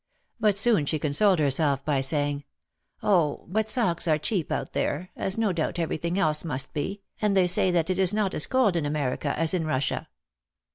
But 0.39 0.57
soon 0.57 0.87
she 0.87 0.97
consoled 0.97 1.37
herself 1.37 1.85
by 1.85 2.01
saying, 2.01 2.43
"Oh, 3.03 3.45
but 3.47 3.69
socks 3.69 4.07
are 4.07 4.17
cheap 4.17 4.51
out 4.51 4.73
there, 4.73 5.11
as 5.15 5.37
no 5.37 5.53
doubt 5.53 5.77
every 5.77 5.97
thing 5.97 6.17
else 6.17 6.43
must 6.43 6.73
be, 6.73 7.03
and 7.21 7.37
they 7.37 7.45
say 7.45 7.69
that 7.69 7.91
it 7.91 7.99
is 7.99 8.11
not 8.11 8.33
as 8.33 8.47
cold 8.47 8.75
in 8.75 8.87
America 8.87 9.37
as 9.37 9.53
in 9.53 9.63
Russia." 9.63 10.09